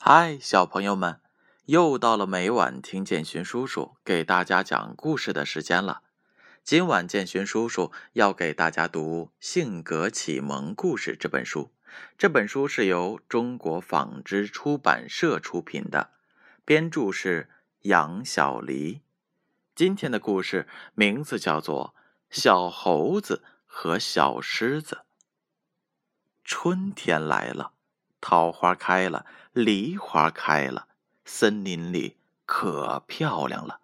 [0.00, 1.20] 嗨，小朋友们，
[1.66, 6.02] 又到了每晚听建勋叔叔给大家讲故事的时间了。
[6.62, 11.72] 今晚建勋叔叔要给大家读《性格启蒙故事》这本书。
[12.16, 16.12] 这本书是由中国纺织出版社出品的，
[16.64, 19.02] 编著是杨小黎。
[19.74, 21.96] 今天的故事名字叫做
[22.40, 24.96] 《小猴子和小狮子》。
[26.44, 27.72] 春天来了，
[28.20, 29.26] 桃花开了。
[29.52, 30.86] 梨花开了，
[31.24, 32.16] 森林里
[32.46, 33.80] 可漂亮了。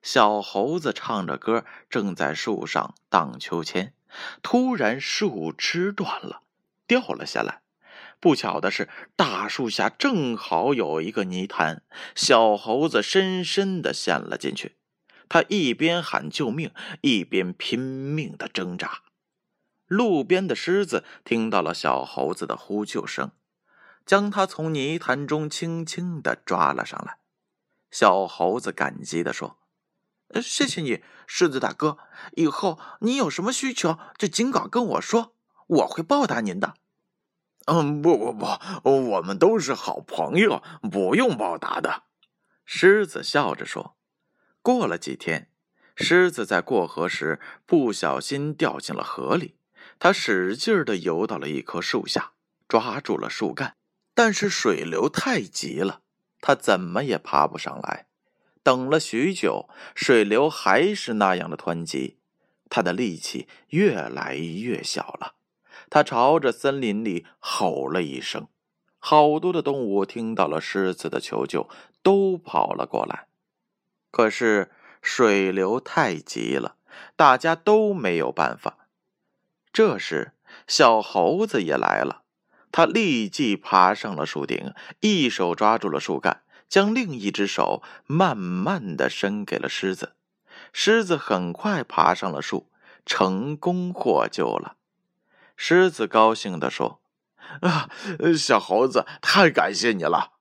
[0.00, 3.94] 小猴子唱着歌，正在树上荡秋千。
[4.42, 6.42] 突然，树枝断了，
[6.86, 7.60] 掉了下来。
[8.20, 11.82] 不巧的是，大树下正好有一个泥潭，
[12.14, 14.76] 小猴子深深的陷了进去。
[15.28, 19.02] 他一边喊救命，一边拼命的挣扎。
[19.86, 23.32] 路边的狮子听到了小猴子的呼救声。
[24.04, 27.18] 将他从泥潭中轻轻的抓了上来，
[27.90, 29.58] 小猴子感激的说
[30.42, 31.98] ：“谢谢你，狮子大哥。
[32.32, 35.34] 以后你有什么需求，就尽管跟我说，
[35.66, 36.74] 我会报答您的。
[37.66, 38.46] ”“嗯，不不不，
[38.82, 42.04] 我们都是好朋友，不用报答的。”
[42.64, 43.96] 狮子笑着说。
[44.62, 45.50] 过了几天，
[45.96, 49.56] 狮子在过河时不小心掉进了河里，
[49.98, 52.32] 他使劲的游到了一棵树下，
[52.66, 53.76] 抓住了树干。
[54.14, 56.00] 但是水流太急了，
[56.40, 58.06] 他怎么也爬不上来。
[58.62, 62.18] 等了许久，水流还是那样的湍急，
[62.70, 65.34] 他的力气越来越小了。
[65.90, 68.48] 他朝着森林里吼了一声，
[68.98, 71.68] 好多的动物听到了狮子的求救，
[72.02, 73.26] 都跑了过来。
[74.10, 74.70] 可是
[75.02, 76.76] 水流太急了，
[77.16, 78.86] 大家都没有办法。
[79.72, 80.32] 这时，
[80.66, 82.21] 小猴子也来了。
[82.72, 90.16] 他立即爬上了树顶，一手抓住了树干，将另一只手慢慢的伸给了狮子。
[90.72, 92.70] 狮子很快爬上了树，
[93.04, 94.76] 成功获救了。
[95.54, 97.02] 狮子高兴地说
[97.60, 97.90] ：“啊，
[98.36, 100.32] 小猴子，太感谢你了！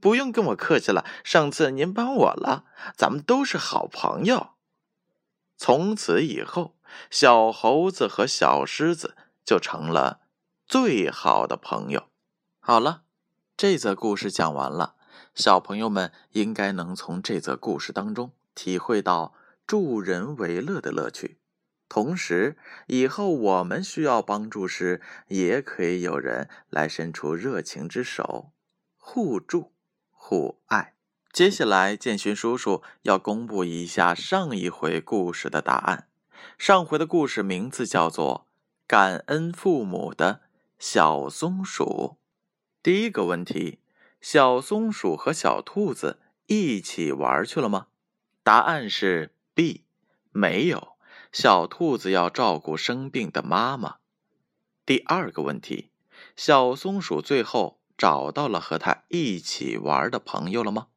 [0.00, 2.64] 不用跟我客气了，上次您帮我了，
[2.96, 4.50] 咱们都是好朋友。”
[5.56, 6.76] 从此以后，
[7.10, 10.23] 小猴子和小狮子就成了。
[10.66, 12.04] 最好的朋友，
[12.58, 13.02] 好了，
[13.54, 14.96] 这则故事讲完了。
[15.34, 19.34] 小朋友们应该能从这则故事当中体会到
[19.66, 21.38] 助人为乐的乐趣，
[21.88, 28.50] 同时以后我们需要帮助时，也可以有人来伸出热情之手，
[28.96, 29.72] 互助
[30.10, 30.94] 互爱。
[31.30, 36.08] 接下来，建勋叔叔要公布一下上一回故事的答案。
[36.56, 38.46] 上回的故事名字叫做
[38.86, 40.40] 《感恩父母的》。
[40.86, 42.18] 小松鼠，
[42.82, 43.78] 第一个问题：
[44.20, 47.86] 小松鼠和小兔子一起玩去了吗？
[48.42, 49.84] 答案是 B，
[50.30, 50.98] 没有。
[51.32, 53.96] 小兔子要照顾生病的妈妈。
[54.84, 55.90] 第二个问题：
[56.36, 60.88] 小松鼠最后找到了和它一起玩的朋友了吗？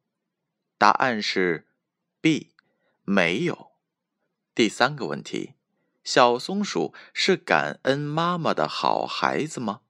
[0.76, 1.66] 答案是
[2.20, 2.52] B，
[3.04, 3.70] 没有。
[4.54, 5.54] 第三个问题。
[6.10, 9.82] 小松鼠是感恩妈妈的好孩子吗？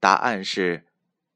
[0.00, 0.86] 答案是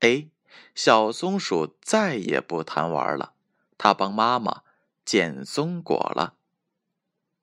[0.00, 0.31] A。
[0.75, 3.34] 小松鼠再也不贪玩了，
[3.77, 4.62] 它帮妈妈
[5.04, 6.32] 捡松果了。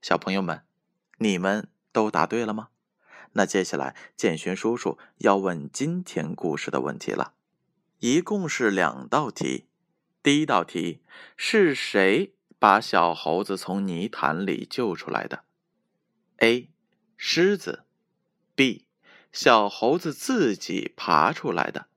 [0.01, 0.63] 小朋友们，
[1.19, 2.69] 你们都答对了吗？
[3.33, 7.33] 那接下来建勋叔叔要问今天故事的问题了，
[7.99, 9.67] 一共是两道题。
[10.23, 11.03] 第一道题
[11.37, 15.43] 是谁把小猴子从泥潭里救出来的
[16.43, 16.69] ？A，
[17.15, 17.85] 狮子
[18.53, 18.83] ；B，
[19.31, 21.87] 小猴子自己爬出来的。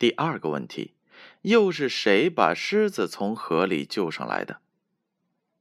[0.00, 0.96] 第二个问题，
[1.42, 4.60] 又是谁把狮子从河里救上来的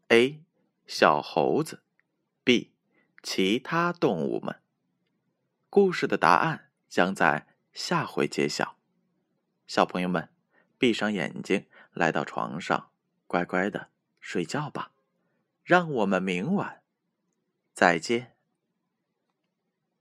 [0.08, 0.42] ？A，
[0.88, 1.84] 小猴子
[2.44, 2.70] ；B，
[3.22, 4.60] 其他动物们。
[5.70, 8.78] 故事的答案将在下回揭晓。
[9.68, 10.30] 小朋友们，
[10.80, 12.90] 闭上眼睛，来到床上，
[13.28, 13.90] 乖乖的
[14.20, 14.92] 睡觉吧。
[15.64, 16.81] 让我们明晚。
[17.82, 18.28] 再见。